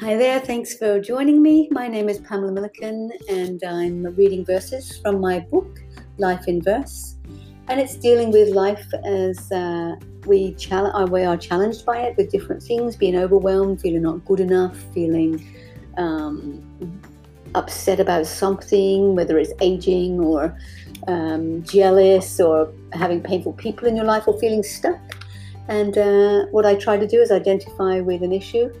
[0.00, 1.68] Hi there, thanks for joining me.
[1.70, 5.78] My name is Pamela Milliken, and I'm reading verses from my book,
[6.18, 7.14] Life in Verse.
[7.68, 9.94] And it's dealing with life as uh,
[10.26, 14.24] we, chal- uh, we are challenged by it with different things being overwhelmed, feeling not
[14.24, 15.46] good enough, feeling
[15.96, 16.60] um,
[17.54, 20.58] upset about something, whether it's aging or
[21.06, 25.00] um, jealous or having painful people in your life or feeling stuck.
[25.68, 28.72] And uh, what I try to do is identify with an issue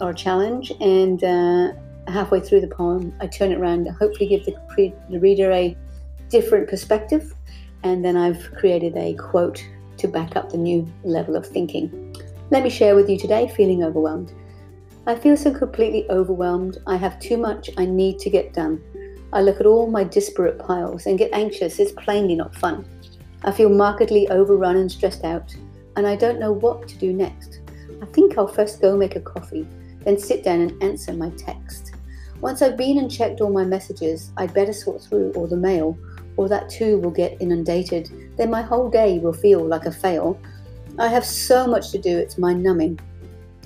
[0.00, 1.72] or challenge, and uh,
[2.08, 5.76] halfway through the poem, I turn it around hopefully give the, pre- the reader a
[6.28, 7.34] different perspective.
[7.84, 9.64] And then I've created a quote
[9.98, 12.16] to back up the new level of thinking.
[12.50, 14.32] Let me share with you today feeling overwhelmed.
[15.06, 16.78] I feel so completely overwhelmed.
[16.86, 18.82] I have too much I need to get done.
[19.32, 21.78] I look at all my disparate piles and get anxious.
[21.78, 22.86] It's plainly not fun.
[23.42, 25.54] I feel markedly overrun and stressed out,
[25.96, 27.60] and I don't know what to do next.
[28.02, 29.66] I think I'll first go make a coffee
[30.08, 31.94] then sit down and answer my text.
[32.40, 35.98] Once I've been and checked all my messages, I'd better sort through all the mail,
[36.38, 38.10] or that too will get inundated.
[38.38, 40.40] Then my whole day will feel like a fail.
[40.98, 42.98] I have so much to do, it's mind numbing.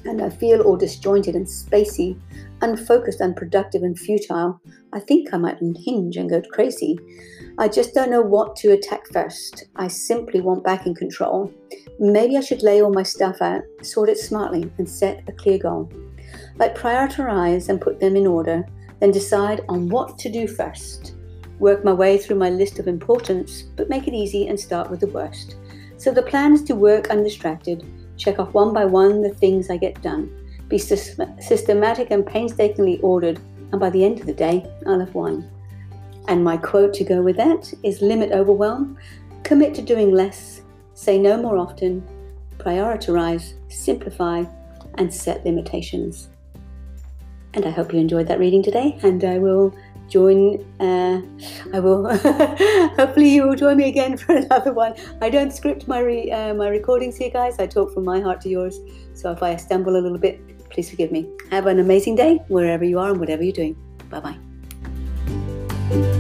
[0.05, 2.19] And I feel all disjointed and spacey,
[2.61, 4.61] unfocused, unproductive, and futile.
[4.93, 6.99] I think I might unhinge and go crazy.
[7.57, 9.67] I just don't know what to attack first.
[9.77, 11.53] I simply want back in control.
[12.01, 15.59] Maybe I should lay all my stuff out, sort it smartly, and set a clear
[15.59, 15.89] goal.
[16.57, 18.65] Like prioritize and put them in order,
[19.01, 21.15] then decide on what to do first.
[21.59, 25.01] Work my way through my list of importance, but make it easy and start with
[25.01, 25.57] the worst.
[25.97, 27.85] So the plan is to work undistracted,
[28.17, 30.31] check off one by one the things I get done,
[30.69, 35.49] be systematic and painstakingly ordered, and by the end of the day, I'll have won.
[36.29, 38.99] And my quote to go with that is limit overwhelm,
[39.43, 40.63] commit to doing less,
[40.95, 42.07] say no more often,
[42.59, 44.45] prioritize, simplify,
[44.99, 46.29] and set limitations.
[47.55, 49.75] And I hope you enjoyed that reading today, and I will
[50.09, 50.65] join.
[50.81, 51.21] Uh,
[51.75, 52.09] I will.
[52.97, 54.95] hopefully, you will join me again for another one.
[55.21, 57.59] I don't script my re, uh, my recordings here, guys.
[57.59, 58.81] I talk from my heart to yours.
[59.15, 61.29] So if I stumble a little bit, please forgive me.
[61.51, 63.77] Have an amazing day wherever you are and whatever you're doing.
[64.09, 66.19] Bye bye.